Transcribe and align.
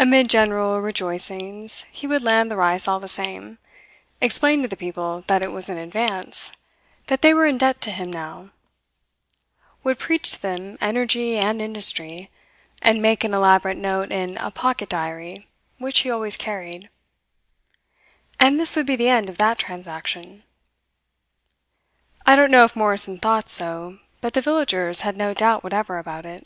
Amid 0.00 0.28
general 0.28 0.80
rejoicings, 0.80 1.86
he 1.92 2.08
would 2.08 2.24
land 2.24 2.50
the 2.50 2.56
rice 2.56 2.88
all 2.88 2.98
the 2.98 3.06
same, 3.06 3.58
explain 4.20 4.62
to 4.62 4.66
the 4.66 4.76
people 4.76 5.22
that 5.28 5.42
it 5.42 5.52
was 5.52 5.68
an 5.68 5.78
advance, 5.78 6.50
that 7.06 7.22
they 7.22 7.32
were 7.32 7.46
in 7.46 7.56
debt 7.56 7.80
to 7.82 7.92
him 7.92 8.10
now; 8.10 8.50
would 9.84 10.00
preach 10.00 10.32
to 10.32 10.42
them 10.42 10.76
energy 10.80 11.36
and 11.36 11.62
industry, 11.62 12.32
and 12.82 13.00
make 13.00 13.22
an 13.22 13.32
elaborate 13.32 13.76
note 13.76 14.10
in 14.10 14.36
a 14.38 14.50
pocket 14.50 14.88
diary 14.88 15.46
which 15.78 16.00
he 16.00 16.10
always 16.10 16.36
carried; 16.36 16.88
and 18.40 18.58
this 18.58 18.74
would 18.74 18.86
be 18.86 18.96
the 18.96 19.08
end 19.08 19.28
of 19.30 19.38
that 19.38 19.56
transaction. 19.56 20.42
I 22.26 22.34
don't 22.34 22.50
know 22.50 22.64
if 22.64 22.74
Morrison 22.74 23.18
thought 23.18 23.48
so, 23.50 24.00
but 24.20 24.34
the 24.34 24.40
villagers 24.42 25.02
had 25.02 25.16
no 25.16 25.32
doubt 25.32 25.62
whatever 25.62 25.96
about 25.98 26.26
it. 26.26 26.44